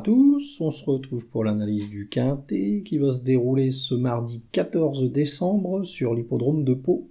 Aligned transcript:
à 0.00 0.02
tous, 0.02 0.62
on 0.62 0.70
se 0.70 0.82
retrouve 0.86 1.28
pour 1.28 1.44
l'analyse 1.44 1.90
du 1.90 2.08
Quintet 2.08 2.82
qui 2.86 2.96
va 2.96 3.12
se 3.12 3.22
dérouler 3.22 3.70
ce 3.70 3.94
mardi 3.94 4.40
14 4.50 5.12
décembre 5.12 5.82
sur 5.82 6.14
l'hippodrome 6.14 6.64
de 6.64 6.72
Pau. 6.72 7.10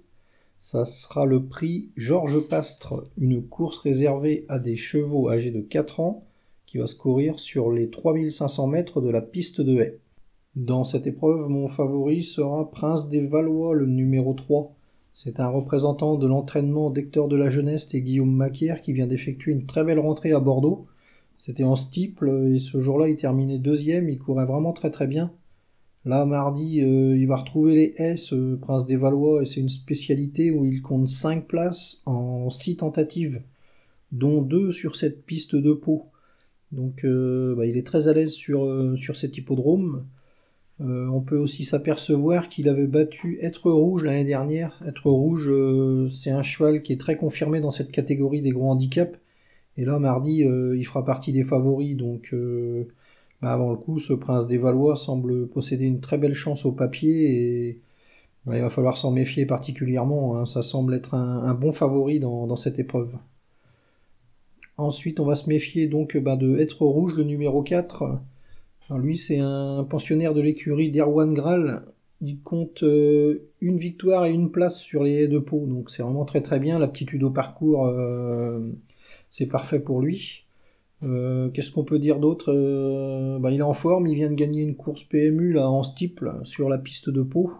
Ça 0.58 0.84
sera 0.84 1.24
le 1.24 1.44
prix 1.44 1.90
Georges 1.96 2.40
Pastre, 2.48 3.04
une 3.16 3.44
course 3.44 3.78
réservée 3.78 4.44
à 4.48 4.58
des 4.58 4.74
chevaux 4.74 5.30
âgés 5.30 5.52
de 5.52 5.60
4 5.60 6.00
ans 6.00 6.24
qui 6.66 6.78
va 6.78 6.88
se 6.88 6.96
courir 6.96 7.38
sur 7.38 7.70
les 7.70 7.90
3500 7.90 8.66
mètres 8.66 9.00
de 9.00 9.08
la 9.08 9.22
piste 9.22 9.60
de 9.60 9.78
haie. 9.78 10.00
Dans 10.56 10.82
cette 10.82 11.06
épreuve, 11.06 11.48
mon 11.48 11.68
favori 11.68 12.24
sera 12.24 12.68
Prince 12.72 13.08
des 13.08 13.24
Valois, 13.24 13.72
le 13.72 13.86
numéro 13.86 14.34
3. 14.34 14.74
C'est 15.12 15.38
un 15.38 15.48
représentant 15.48 16.16
de 16.16 16.26
l'entraînement 16.26 16.90
d'Hector 16.90 17.28
de 17.28 17.36
la 17.36 17.50
Jeunesse 17.50 17.94
et 17.94 18.02
Guillaume 18.02 18.34
Maquière 18.34 18.82
qui 18.82 18.92
vient 18.92 19.06
d'effectuer 19.06 19.52
une 19.52 19.66
très 19.66 19.84
belle 19.84 20.00
rentrée 20.00 20.32
à 20.32 20.40
Bordeaux 20.40 20.88
c'était 21.40 21.64
en 21.64 21.74
steeple 21.74 22.52
et 22.54 22.58
ce 22.58 22.78
jour-là, 22.78 23.08
il 23.08 23.16
terminait 23.16 23.58
deuxième. 23.58 24.10
Il 24.10 24.18
courait 24.18 24.44
vraiment 24.44 24.74
très 24.74 24.90
très 24.90 25.06
bien. 25.06 25.32
Là, 26.04 26.26
mardi, 26.26 26.82
euh, 26.82 27.16
il 27.16 27.26
va 27.26 27.36
retrouver 27.36 27.74
les 27.74 27.94
S, 27.96 28.34
Prince 28.60 28.84
des 28.84 28.96
Valois, 28.96 29.42
et 29.42 29.46
c'est 29.46 29.60
une 29.60 29.70
spécialité 29.70 30.50
où 30.50 30.66
il 30.66 30.82
compte 30.82 31.08
5 31.08 31.46
places 31.46 32.02
en 32.04 32.50
6 32.50 32.76
tentatives, 32.76 33.42
dont 34.12 34.42
2 34.42 34.70
sur 34.70 34.96
cette 34.96 35.24
piste 35.24 35.56
de 35.56 35.72
peau. 35.72 36.10
Donc 36.72 37.06
euh, 37.06 37.54
bah, 37.56 37.64
il 37.64 37.78
est 37.78 37.86
très 37.86 38.08
à 38.08 38.12
l'aise 38.12 38.32
sur, 38.32 38.66
euh, 38.66 38.94
sur 38.94 39.16
cet 39.16 39.38
hippodrome. 39.38 40.04
on 40.78 41.22
peut 41.22 41.38
aussi 41.38 41.64
s'apercevoir 41.64 42.50
qu'il 42.50 42.68
avait 42.68 42.86
battu 42.86 43.38
Être 43.40 43.70
Rouge 43.70 44.04
l'année 44.04 44.24
dernière. 44.24 44.78
Être 44.86 45.08
Rouge, 45.10 45.50
c'est 46.10 46.32
un 46.32 46.42
cheval 46.42 46.82
qui 46.82 46.92
est 46.92 47.00
très 47.00 47.16
confirmé 47.16 47.60
dans 47.62 47.70
cette 47.70 47.92
catégorie 47.92 48.42
des 48.42 48.50
gros 48.50 48.70
handicaps. 48.70 49.18
Et 49.80 49.86
là, 49.86 49.98
mardi, 49.98 50.44
euh, 50.44 50.76
il 50.76 50.84
fera 50.84 51.06
partie 51.06 51.32
des 51.32 51.42
favoris. 51.42 51.96
Donc, 51.96 52.34
euh, 52.34 52.86
bah, 53.40 53.50
avant 53.50 53.70
le 53.70 53.78
coup, 53.78 53.98
ce 53.98 54.12
prince 54.12 54.46
des 54.46 54.58
Valois 54.58 54.94
semble 54.94 55.48
posséder 55.48 55.86
une 55.86 56.00
très 56.00 56.18
belle 56.18 56.34
chance 56.34 56.66
au 56.66 56.72
papier. 56.72 57.68
Et 57.68 57.80
bah, 58.44 58.56
il 58.56 58.60
va 58.60 58.68
falloir 58.68 58.98
s'en 58.98 59.10
méfier 59.10 59.46
particulièrement. 59.46 60.36
Hein. 60.36 60.44
Ça 60.44 60.62
semble 60.62 60.92
être 60.94 61.14
un, 61.14 61.54
bon 61.54 61.72
favori 61.72 62.20
dans, 62.20 62.56
cette 62.56 62.78
épreuve. 62.78 63.14
Ensuite, 64.76 65.18
on 65.18 65.24
va 65.24 65.34
se 65.34 65.48
méfier 65.48 65.86
donc 65.86 66.14
bah, 66.18 66.36
de 66.36 66.58
Être 66.58 66.84
Rouge, 66.84 67.16
le 67.16 67.24
numéro 67.24 67.62
4. 67.62 68.20
lui, 68.98 69.16
c'est 69.16 69.38
un 69.38 69.86
pensionnaire 69.88 70.34
de 70.34 70.42
l'écurie 70.42 70.90
d'Erwan 70.90 71.32
Graal. 71.32 71.86
Il 72.20 72.42
compte 72.42 72.82
euh, 72.82 73.48
une 73.62 73.78
victoire 73.78 74.26
et 74.26 74.30
une 74.30 74.50
place 74.50 74.78
sur 74.78 75.04
les 75.04 75.22
haies 75.22 75.28
de 75.28 75.38
peau. 75.38 75.64
Donc, 75.66 75.88
c'est 75.88 76.02
vraiment 76.02 76.26
très 76.26 76.42
très 76.42 76.58
bien. 76.58 76.78
L'aptitude 76.78 77.22
au 77.22 77.30
parcours 77.30 77.86
c'est 79.30 79.46
parfait 79.46 79.80
pour 79.80 80.00
lui. 80.00 80.46
Euh, 81.02 81.48
qu'est-ce 81.50 81.70
qu'on 81.70 81.84
peut 81.84 81.98
dire 81.98 82.18
d'autre 82.18 82.52
euh, 82.52 83.38
bah, 83.38 83.50
Il 83.50 83.60
est 83.60 83.62
en 83.62 83.74
forme, 83.74 84.06
il 84.06 84.14
vient 84.14 84.30
de 84.30 84.34
gagner 84.34 84.62
une 84.62 84.76
course 84.76 85.04
PMU 85.04 85.52
là, 85.52 85.68
en 85.70 85.82
steeple 85.82 86.40
sur 86.44 86.68
la 86.68 86.78
piste 86.78 87.08
de 87.08 87.22
Pau. 87.22 87.52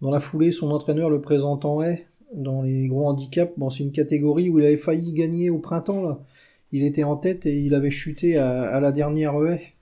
Dans 0.00 0.10
la 0.10 0.20
foulée, 0.20 0.50
son 0.52 0.70
entraîneur 0.70 1.10
le 1.10 1.20
présente 1.20 1.64
en 1.64 1.82
haie 1.82 2.06
dans 2.34 2.62
les 2.62 2.86
gros 2.86 3.08
handicaps. 3.08 3.52
Bon, 3.56 3.70
c'est 3.70 3.82
une 3.82 3.92
catégorie 3.92 4.50
où 4.50 4.58
il 4.58 4.66
avait 4.66 4.76
failli 4.76 5.12
gagner 5.12 5.50
au 5.50 5.58
printemps. 5.58 6.02
Là. 6.02 6.20
Il 6.70 6.84
était 6.84 7.04
en 7.04 7.16
tête 7.16 7.46
et 7.46 7.58
il 7.58 7.74
avait 7.74 7.90
chuté 7.90 8.36
à, 8.36 8.78
la 8.80 8.92
dernière 8.92 9.34
haie. 9.44 9.72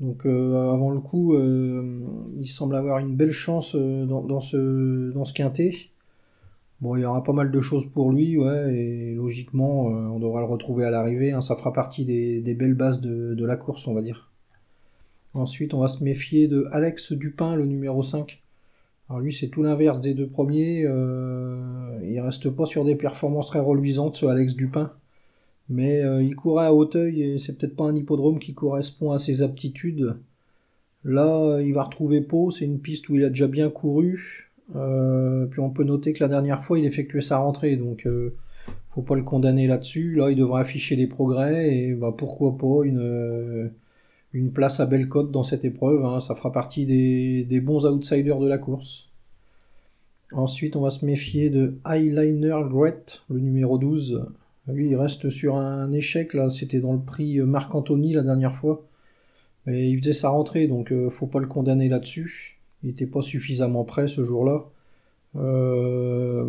Donc 0.00 0.26
euh, 0.26 0.72
avant 0.72 0.90
le 0.90 1.00
coup, 1.00 1.36
il 1.36 2.46
semble 2.46 2.76
avoir 2.76 2.98
une 2.98 3.14
belle 3.14 3.32
chance 3.32 3.76
dans, 3.76 4.40
ce, 4.40 5.12
dans 5.12 5.24
ce 5.24 5.34
quintet. 5.34 5.91
Bon, 6.82 6.96
il 6.96 7.02
y 7.02 7.04
aura 7.04 7.22
pas 7.22 7.32
mal 7.32 7.52
de 7.52 7.60
choses 7.60 7.86
pour 7.86 8.10
lui, 8.10 8.36
ouais, 8.36 8.74
et 8.74 9.14
logiquement, 9.14 9.90
euh, 9.90 10.08
on 10.08 10.18
devra 10.18 10.40
le 10.40 10.46
retrouver 10.46 10.84
à 10.84 10.90
l'arrivée. 10.90 11.30
Hein. 11.30 11.40
ça 11.40 11.54
fera 11.54 11.72
partie 11.72 12.04
des, 12.04 12.54
belles 12.54 12.74
bases 12.74 13.00
de, 13.00 13.44
la 13.44 13.54
course, 13.54 13.86
on 13.86 13.94
va 13.94 14.02
dire. 14.02 14.32
Ensuite, 15.32 15.74
on 15.74 15.78
va 15.78 15.86
se 15.86 16.02
méfier 16.02 16.48
de 16.48 16.66
Alex 16.72 17.12
Dupin, 17.12 17.54
le 17.54 17.66
numéro 17.66 18.02
5. 18.02 18.42
Alors 19.08 19.20
lui, 19.20 19.32
c'est 19.32 19.46
tout 19.46 19.62
l'inverse 19.62 20.00
des 20.00 20.12
deux 20.12 20.26
premiers. 20.26 20.82
Euh, 20.84 22.00
il 22.02 22.18
reste 22.18 22.50
pas 22.50 22.66
sur 22.66 22.84
des 22.84 22.96
performances 22.96 23.46
très 23.46 23.60
reluisantes, 23.60 24.16
ce 24.16 24.26
Alex 24.26 24.56
Dupin. 24.56 24.92
Mais 25.68 26.02
euh, 26.02 26.20
il 26.20 26.34
courait 26.34 26.66
à 26.66 26.74
Hauteuil 26.74 27.22
et 27.22 27.38
c'est 27.38 27.56
peut-être 27.56 27.76
pas 27.76 27.84
un 27.84 27.94
hippodrome 27.94 28.40
qui 28.40 28.54
correspond 28.54 29.12
à 29.12 29.20
ses 29.20 29.42
aptitudes. 29.42 30.16
Là, 31.04 31.60
il 31.60 31.74
va 31.74 31.84
retrouver 31.84 32.22
Pau, 32.22 32.50
c'est 32.50 32.64
une 32.64 32.80
piste 32.80 33.08
où 33.08 33.14
il 33.14 33.24
a 33.24 33.28
déjà 33.28 33.46
bien 33.46 33.70
couru. 33.70 34.50
Euh, 34.74 35.46
puis 35.46 35.60
on 35.60 35.70
peut 35.70 35.84
noter 35.84 36.12
que 36.12 36.22
la 36.22 36.28
dernière 36.28 36.62
fois, 36.62 36.78
il 36.78 36.84
effectuait 36.84 37.20
sa 37.20 37.38
rentrée, 37.38 37.76
donc 37.76 38.06
euh, 38.06 38.34
faut 38.90 39.02
pas 39.02 39.16
le 39.16 39.22
condamner 39.22 39.66
là-dessus. 39.66 40.14
Là, 40.14 40.30
il 40.30 40.36
devrait 40.36 40.60
afficher 40.60 40.96
des 40.96 41.06
progrès 41.06 41.74
et 41.74 41.94
bah, 41.94 42.14
pourquoi 42.16 42.56
pas 42.56 42.84
une, 42.84 43.00
euh, 43.00 43.68
une 44.32 44.52
place 44.52 44.80
à 44.80 44.86
belle 44.86 45.08
cote 45.08 45.30
dans 45.30 45.42
cette 45.42 45.64
épreuve. 45.64 46.04
Hein. 46.04 46.20
Ça 46.20 46.34
fera 46.34 46.52
partie 46.52 46.86
des, 46.86 47.60
bons 47.60 47.86
outsiders 47.86 48.38
de 48.38 48.48
la 48.48 48.58
course. 48.58 49.10
Ensuite, 50.32 50.76
on 50.76 50.80
va 50.80 50.90
se 50.90 51.04
méfier 51.04 51.50
de 51.50 51.76
Eyeliner 51.86 52.60
Gret, 52.70 53.04
le 53.28 53.40
numéro 53.40 53.76
12. 53.78 54.26
Lui, 54.68 54.88
il 54.88 54.96
reste 54.96 55.28
sur 55.28 55.56
un 55.56 55.92
échec, 55.92 56.32
là, 56.34 56.48
c'était 56.48 56.80
dans 56.80 56.94
le 56.94 57.00
prix 57.00 57.40
Marc 57.40 57.74
Anthony 57.74 58.14
la 58.14 58.22
dernière 58.22 58.54
fois. 58.54 58.86
Mais 59.66 59.90
il 59.90 59.98
faisait 59.98 60.14
sa 60.14 60.30
rentrée, 60.30 60.68
donc 60.68 60.92
faut 61.10 61.26
pas 61.26 61.38
le 61.40 61.46
condamner 61.46 61.88
là-dessus. 61.88 62.61
Il 62.82 62.88
n'était 62.88 63.06
pas 63.06 63.22
suffisamment 63.22 63.84
prêt 63.84 64.08
ce 64.08 64.24
jour-là. 64.24 64.64
Euh, 65.36 66.44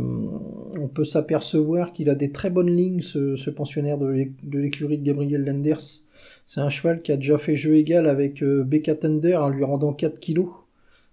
on 0.80 0.88
peut 0.88 1.06
s'apercevoir 1.06 1.94
qu'il 1.94 2.10
a 2.10 2.16
des 2.16 2.32
très 2.32 2.50
bonnes 2.50 2.76
lignes, 2.76 3.02
ce, 3.02 3.50
pensionnaire 3.50 3.98
de 3.98 4.60
l'écurie 4.60 4.98
de 4.98 5.04
Gabriel 5.04 5.46
Lenders. 5.46 6.04
C'est 6.46 6.62
un 6.62 6.70
cheval 6.70 7.02
qui 7.02 7.12
a 7.12 7.16
déjà 7.16 7.38
fait 7.38 7.56
jeu 7.56 7.76
égal 7.76 8.08
avec 8.08 8.44
euh, 8.44 8.64
Becca 8.64 8.96
Tender 8.96 9.36
en 9.36 9.50
lui 9.50 9.64
rendant 9.64 9.94
4 9.94 10.20
kilos. 10.20 10.50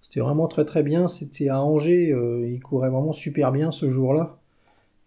C'était 0.03 0.21
vraiment 0.21 0.49
très 0.49 0.65
très 0.65 0.83
bien. 0.83 1.09
C'était 1.09 1.49
à 1.49 1.63
Angers. 1.63 2.13
Euh, 2.13 2.49
il 2.49 2.61
courait 2.61 2.91
vraiment 2.91 3.13
super 3.13 3.53
bien 3.53 3.71
ce 3.71 3.89
jour-là. 3.89 4.39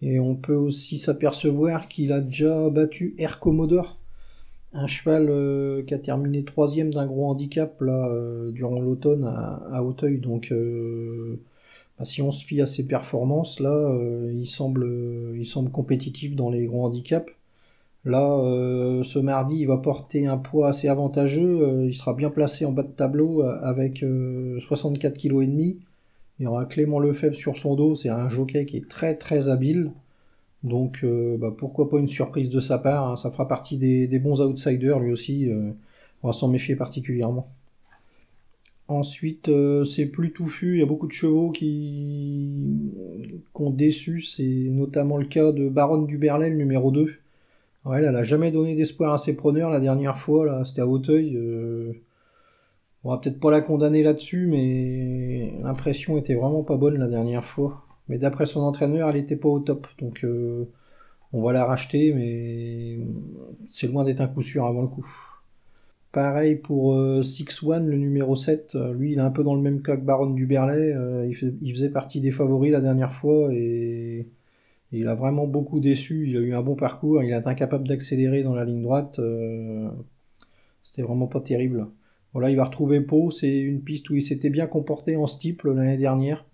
Et 0.01 0.19
on 0.19 0.35
peut 0.35 0.55
aussi 0.55 0.99
s'apercevoir 0.99 1.87
qu'il 1.87 2.11
a 2.11 2.21
déjà 2.21 2.69
battu 2.69 3.15
Air 3.17 3.39
un 4.73 4.87
cheval 4.87 5.27
euh, 5.29 5.83
qui 5.83 5.93
a 5.93 5.99
terminé 5.99 6.43
troisième 6.43 6.93
d'un 6.93 7.05
gros 7.05 7.27
handicap 7.27 7.79
là, 7.81 8.07
euh, 8.07 8.51
durant 8.51 8.79
l'automne 8.79 9.23
à, 9.23 9.83
Hauteuil. 9.83 10.19
Donc, 10.19 10.51
euh, 10.51 11.39
bah, 11.97 12.05
si 12.05 12.21
on 12.21 12.31
se 12.31 12.45
fie 12.45 12.61
à 12.61 12.65
ses 12.65 12.87
performances, 12.87 13.59
là, 13.59 13.95
il, 14.31 14.47
semble, 14.47 14.87
il 15.35 15.45
semble 15.45 15.71
compétitif 15.71 16.35
dans 16.35 16.49
les 16.49 16.65
gros 16.65 16.85
handicaps. 16.85 17.31
Là, 18.05 18.37
ce 19.03 19.19
mardi, 19.19 19.59
il 19.59 19.67
va 19.67 19.77
porter 19.77 20.27
un 20.27 20.37
poids 20.37 20.67
assez 20.69 20.89
avantageux. 20.89 21.85
il 21.85 21.95
sera 21.95 22.13
bien 22.13 22.29
placé 22.29 22.65
en 22.65 22.73
bas 22.73 22.83
de 22.83 22.89
tableau 22.89 23.43
avec 23.43 24.03
64 24.59 25.17
kg 25.17 25.41
et 25.43 25.47
demi. 25.47 25.79
Il 26.39 26.43
y 26.43 26.47
aura 26.47 26.65
Clément 26.65 26.99
Lefebvre 26.99 27.35
sur 27.35 27.55
son 27.57 27.75
dos. 27.75 27.95
C'est 27.95 28.09
un 28.09 28.27
jockey 28.27 28.65
qui 28.65 28.77
est 28.77 28.89
très 28.89 29.15
très 29.15 29.47
habile. 29.47 29.91
Donc 30.63 31.01
euh, 31.03 31.37
bah, 31.37 31.53
pourquoi 31.55 31.89
pas 31.89 31.99
une 31.99 32.07
surprise 32.07 32.49
de 32.49 32.59
sa 32.59 32.77
part, 32.77 33.09
hein. 33.09 33.15
ça 33.17 33.31
fera 33.31 33.47
partie 33.47 33.77
des, 33.77 34.19
bons 34.19 34.41
outsiders 34.41 34.99
lui 34.99 35.11
aussi, 35.11 35.49
euh, 35.49 35.71
on 36.23 36.27
va 36.27 36.33
s'en 36.33 36.47
méfier 36.47 36.75
particulièrement. 36.75 37.45
Ensuite, 38.87 39.49
euh, 39.49 39.83
c'est 39.83 40.05
plus 40.05 40.31
touffu, 40.31 40.75
il 40.75 40.79
y 40.79 40.83
a 40.83 40.85
beaucoup 40.85 41.07
de 41.07 41.13
chevaux 41.13 41.51
qui, 41.51 42.91
ont 43.55 43.69
déçu, 43.69 44.21
c'est 44.21 44.43
notamment 44.43 45.17
le 45.17 45.25
cas 45.25 45.51
de 45.51 45.67
Baronne 45.69 46.05
du 46.05 46.17
Berlay, 46.17 46.49
le 46.49 46.55
numéro 46.55 46.91
2. 46.91 47.13
elle 47.93 48.11
n'a 48.11 48.23
jamais 48.23 48.51
donné 48.51 48.75
d'espoir 48.75 49.13
à 49.13 49.17
ses 49.17 49.35
preneurs 49.35 49.69
la 49.69 49.79
dernière 49.79 50.17
fois, 50.17 50.45
là, 50.45 50.65
c'était 50.65 50.81
à 50.81 50.87
Hauteuil. 50.87 51.37
on 53.03 53.09
va 53.09 53.17
peut-être 53.17 53.39
pas 53.39 53.51
la 53.51 53.61
condamner 53.61 54.03
là-dessus, 54.03 54.47
mais 54.47 55.53
l'impression 55.61 56.17
était 56.17 56.35
vraiment 56.35 56.63
pas 56.63 56.77
bonne 56.77 56.97
la 56.97 57.07
dernière 57.07 57.45
fois. 57.45 57.85
Mais 58.09 58.17
d'après 58.17 58.45
son 58.45 58.61
entraîneur, 58.61 59.09
elle 59.09 59.15
n'était 59.15 59.35
pas 59.35 59.49
au 59.49 59.59
top. 59.59 59.87
Donc 59.99 60.23
euh, 60.23 60.65
on 61.33 61.41
va 61.41 61.53
la 61.53 61.65
racheter, 61.65 62.13
mais 62.13 62.99
c'est 63.65 63.87
loin 63.87 64.03
d'être 64.03 64.21
un 64.21 64.27
coup 64.27 64.41
sûr 64.41 64.65
avant 64.65 64.81
le 64.81 64.87
coup. 64.87 65.07
Pareil 66.11 66.55
pour 66.57 66.93
euh, 66.93 67.23
Six 67.23 67.63
One, 67.63 67.87
le 67.87 67.97
numéro 67.97 68.35
7. 68.35 68.75
Lui, 68.93 69.13
il 69.13 69.17
est 69.17 69.21
un 69.21 69.31
peu 69.31 69.43
dans 69.43 69.55
le 69.55 69.61
même 69.61 69.81
cas 69.81 69.95
que 69.97 70.01
Baron 70.01 70.29
du 70.31 70.45
Berlay. 70.45 70.93
Euh, 70.93 71.27
il, 71.27 71.73
faisait 71.73 71.89
partie 71.89 72.21
des 72.21 72.31
favoris 72.31 72.71
la 72.71 72.81
dernière 72.81 73.13
fois 73.13 73.51
et, 73.53 74.27
il 74.91 75.07
a 75.07 75.15
vraiment 75.15 75.47
beaucoup 75.47 75.79
déçu. 75.79 76.27
Il 76.29 76.37
a 76.37 76.39
eu 76.39 76.53
un 76.53 76.61
bon 76.61 76.75
parcours. 76.75 77.23
Il 77.23 77.31
est 77.31 77.47
incapable 77.47 77.87
d'accélérer 77.87 78.43
dans 78.43 78.53
la 78.53 78.63
ligne 78.63 78.83
droite. 78.83 79.19
C'était 80.83 81.01
vraiment 81.01 81.27
pas 81.27 81.41
terrible. 81.41 81.87
Voilà, 82.33 82.49
il 82.51 82.57
va 82.57 82.65
retrouver 82.65 83.01
Pau. 83.01 83.31
C'est 83.31 83.59
une 83.59 83.81
piste 83.81 84.09
où 84.11 84.15
il 84.15 84.21
s'était 84.21 84.49
bien 84.49 84.67
comporté 84.67 85.15
en 85.15 85.25
steeple 85.25 85.73
l'année 85.73 85.97
dernière. 85.97 86.45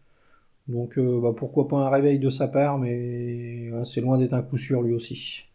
Donc 0.69 0.99
euh, 0.99 1.19
bah, 1.19 1.33
pourquoi 1.35 1.67
pas 1.67 1.77
un 1.77 1.89
réveil 1.89 2.19
de 2.19 2.29
sa 2.29 2.47
part, 2.47 2.77
mais 2.77 3.71
c'est 3.85 4.01
loin 4.01 4.19
d'être 4.19 4.33
un 4.33 4.43
coup 4.43 4.57
sûr 4.57 4.83
lui 4.83 4.93
aussi. 4.93 5.45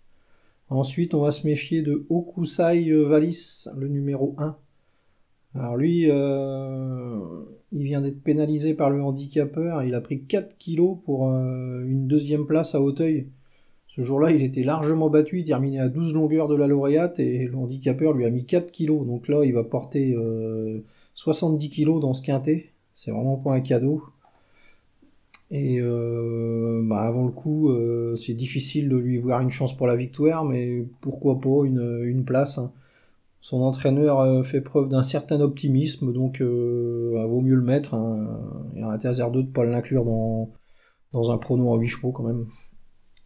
Ensuite, 0.70 1.14
on 1.14 1.20
va 1.20 1.30
se 1.30 1.46
méfier 1.46 1.82
de 1.82 2.04
Okusai 2.10 2.90
Valis, 2.90 3.68
le 3.76 3.88
numéro 3.88 4.34
1. 4.38 4.56
Alors 5.54 5.76
lui, 5.76 6.10
euh, 6.10 7.44
il 7.70 7.84
vient 7.84 8.00
d'être 8.00 8.22
pénalisé 8.22 8.74
par 8.74 8.90
le 8.90 9.02
handicapeur. 9.02 9.84
Il 9.84 9.94
a 9.94 10.00
pris 10.00 10.24
4 10.24 10.58
kilos 10.58 10.98
pour 11.04 11.30
euh, 11.30 11.84
une 11.86 12.08
deuxième 12.08 12.46
place 12.46 12.74
à 12.74 12.80
Hauteuil 12.80 13.28
Ce 13.86 14.00
jour-là, 14.00 14.32
il 14.32 14.42
était 14.42 14.64
largement 14.64 15.10
battu, 15.10 15.40
il 15.40 15.44
terminait 15.44 15.78
à 15.78 15.88
12 15.88 16.12
longueurs 16.14 16.48
de 16.48 16.56
la 16.56 16.66
lauréate 16.66 17.20
et 17.20 17.46
le 17.46 17.56
handicapeur 17.56 18.14
lui 18.14 18.24
a 18.24 18.30
mis 18.30 18.46
4 18.46 18.72
kilos. 18.72 19.06
Donc 19.06 19.28
là, 19.28 19.44
il 19.44 19.52
va 19.54 19.62
porter 19.62 20.16
70 21.14 21.70
kilos 21.70 22.00
dans 22.00 22.14
ce 22.14 22.22
quintet. 22.22 22.72
C'est 22.94 23.12
vraiment 23.12 23.36
pas 23.36 23.52
un 23.54 23.60
cadeau. 23.60 24.02
Et 25.50 25.78
euh, 25.80 26.82
bah, 26.84 27.02
avant 27.02 27.26
le 27.26 27.32
coup, 27.32 27.70
euh, 27.70 28.16
c'est 28.16 28.34
difficile 28.34 28.88
de 28.88 28.96
lui 28.96 29.18
voir 29.18 29.40
une 29.40 29.50
chance 29.50 29.76
pour 29.76 29.86
la 29.86 29.96
victoire, 29.96 30.44
mais 30.44 30.86
pourquoi 31.00 31.38
pas 31.38 31.64
une, 31.64 32.24
place. 32.24 32.58
Hein. 32.58 32.72
Son 33.40 33.60
entraîneur 33.62 34.20
euh, 34.20 34.42
fait 34.42 34.62
preuve 34.62 34.88
d'un 34.88 35.02
certain 35.02 35.40
optimisme, 35.40 36.12
donc 36.12 36.38
il 36.40 36.46
vaut 36.46 37.40
mieux 37.40 37.54
le 37.54 37.62
mettre. 37.62 37.94
Il 38.74 38.80
y 38.80 38.82
a 38.82 38.88
un 38.88 38.98
hasard 38.98 39.30
de 39.30 39.42
ne 39.42 39.46
pas 39.46 39.64
l'inclure 39.64 40.04
dans, 40.04 40.50
dans 41.12 41.30
un 41.30 41.38
pronom 41.38 41.74
à 41.74 41.78
8 41.78 41.86
chevaux 41.86 42.12
quand 42.12 42.24
même. 42.24 42.46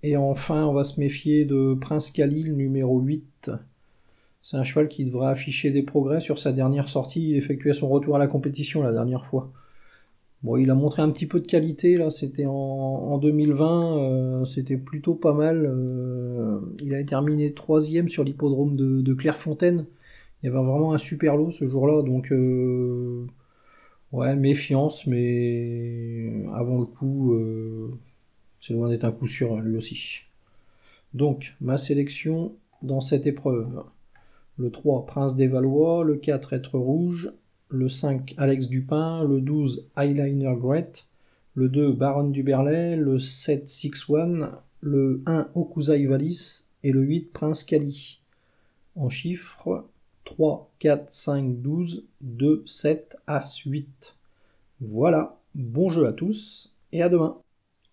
Et 0.03 0.17
enfin, 0.17 0.67
on 0.67 0.73
va 0.73 0.85
se 0.85 1.00
méfier 1.00 1.44
de 1.44 1.75
Prince 1.81 2.11
Khalil, 2.11 2.55
numéro 2.55 3.00
8. 3.00 3.50
C'est 4.43 4.56
un 4.56 4.62
cheval 4.62 4.88
qui 4.88 5.05
devrait 5.05 5.29
afficher 5.29 5.70
des 5.70 5.82
progrès 5.82 6.20
sur 6.20 6.38
sa 6.38 6.53
dernière 6.53 6.88
sortie. 6.88 7.31
Il 7.31 7.37
effectuait 7.37 7.73
son 7.73 7.88
retour 7.88 8.17
à 8.17 8.19
la 8.19 8.29
compétition 8.29 8.82
la 8.82 8.93
dernière 8.93 9.26
fois. 9.26 9.53
Bon, 10.44 10.56
il 10.56 10.70
a 10.70 10.75
montré 10.75 11.02
un 11.02 11.11
petit 11.11 11.26
peu 11.26 11.40
de 11.40 11.46
qualité, 11.46 11.96
là, 11.96 12.11
c'était 12.11 12.46
en, 12.46 13.19
2020, 13.19 13.99
euh, 13.99 14.44
c'était 14.44 14.76
plutôt 14.76 15.14
pas 15.14 15.32
mal. 15.32 15.67
Euh, 15.67 16.61
il 16.81 16.94
a 16.94 17.02
terminé 17.02 17.52
troisième 17.55 18.08
sur 18.08 18.23
l'hippodrome 18.23 18.76
de, 18.76 19.14
Clairefontaine. 19.14 19.87
Il 20.43 20.46
y 20.46 20.49
avait 20.49 20.58
vraiment 20.64 20.93
un 20.94 20.99
super 20.99 21.37
lot 21.37 21.50
ce 21.50 21.69
jour-là, 21.69 22.02
donc 22.02 22.31
euh, 22.32 23.26
ouais, 24.12 24.37
méfiance, 24.37 25.06
mais 25.08 26.44
avant 26.55 26.79
le 26.79 26.87
coup, 26.87 27.37
c'est 28.61 28.75
loin 28.75 28.88
d'être 28.88 29.05
un 29.05 29.12
coup 29.12 29.26
sûr, 29.26 29.55
hein, 29.55 29.61
lui 29.61 29.76
aussi. 29.76 30.23
Donc, 31.14 31.56
ma 31.61 31.79
sélection 31.79 32.55
dans 32.82 33.00
cette 33.00 33.26
épreuve. 33.26 33.82
Le 34.58 34.70
3, 34.70 35.06
Prince 35.06 35.37
des 35.37 35.49
Valois, 35.49 36.05
le 36.05 36.17
4, 36.17 36.52
Être 36.52 36.79
Rouge, 36.79 37.32
le 37.69 37.88
5 37.88 38.35
Alex 38.38 38.69
Dupin, 38.69 39.25
le 39.25 39.41
12 39.41 39.88
Eyeliner 39.97 40.55
Great, 40.59 41.06
le 41.55 41.69
2 41.69 41.93
Baron 41.93 42.29
du 42.29 42.43
Berlay, 42.43 42.97
le 42.97 43.19
7 43.19 43.67
Six 43.69 44.09
One, 44.09 44.50
le 44.81 45.23
1 45.26 45.49
Okuzai 45.55 46.06
Valis 46.06 46.69
et 46.82 46.93
le 46.93 47.03
8 47.03 47.32
Prince 47.32 47.65
Kali. 47.65 48.20
En 48.97 49.09
chiffres 49.09 49.87
3, 50.25 50.70
4, 50.79 51.12
5, 51.12 51.62
12, 51.62 52.06
2, 52.20 52.62
7, 52.67 53.17
As, 53.26 53.59
8. 53.65 54.17
Voilà, 54.81 55.38
bon 55.55 55.88
jeu 55.88 56.06
à 56.06 56.12
tous 56.12 56.75
et 56.93 57.03
à 57.03 57.09
demain. 57.09 57.38